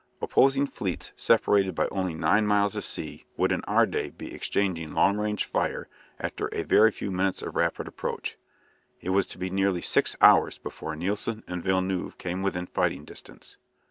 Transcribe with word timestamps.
Opposing 0.19 0.65
fleets 0.65 1.11
separated 1.15 1.75
by 1.75 1.87
only 1.89 2.15
nine 2.15 2.47
miles 2.47 2.75
of 2.75 2.83
sea 2.83 3.27
would 3.37 3.51
in 3.51 3.63
our 3.65 3.85
day 3.85 4.09
be 4.09 4.33
exchanging 4.33 4.93
long 4.95 5.17
range 5.19 5.45
fire 5.45 5.87
after 6.19 6.49
a 6.51 6.63
very 6.63 6.89
few 6.89 7.11
minutes 7.11 7.43
of 7.43 7.55
rapid 7.55 7.87
approach. 7.87 8.35
It 8.99 9.09
was 9.09 9.27
to 9.27 9.37
be 9.37 9.51
nearly 9.51 9.83
six 9.83 10.15
hours 10.19 10.57
before 10.57 10.95
Nelson 10.95 11.43
and 11.47 11.61
Villeneuve 11.63 12.17
came 12.17 12.41
within 12.41 12.65
fighting 12.65 13.05
distance. 13.05 13.57